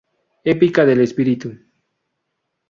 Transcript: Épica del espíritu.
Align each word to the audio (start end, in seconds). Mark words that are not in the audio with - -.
Épica 0.53 0.83
del 0.83 1.01
espíritu. 1.01 1.51